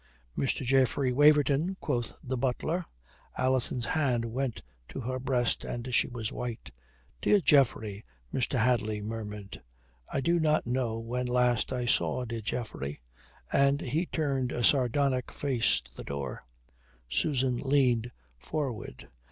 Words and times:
"Mr. 0.35 0.65
Geoffrey 0.65 1.13
Waverton," 1.13 1.75
quoth 1.79 2.15
the 2.23 2.35
butler. 2.35 2.85
Alison's 3.37 3.85
hand 3.85 4.25
went 4.25 4.63
to 4.89 4.99
her 5.01 5.19
breast 5.19 5.63
and 5.63 5.93
she 5.93 6.07
was 6.07 6.31
white. 6.31 6.71
"Dear 7.21 7.39
Geoffrey!" 7.39 8.03
Mr. 8.33 8.57
Hadley 8.57 8.99
murmured. 8.99 9.61
"I 10.11 10.19
do 10.19 10.39
not 10.39 10.65
know 10.65 10.97
when 10.97 11.27
last 11.27 11.71
I 11.71 11.85
saw 11.85 12.25
dear 12.25 12.41
Geoffrey," 12.41 12.99
and 13.53 13.79
he 13.79 14.07
turned 14.07 14.51
a 14.51 14.63
sardonic 14.63 15.31
face 15.31 15.79
to 15.81 15.95
the 15.95 16.03
door. 16.03 16.47
Susan 17.07 17.57
leaned 17.59 18.09
forward. 18.39 19.07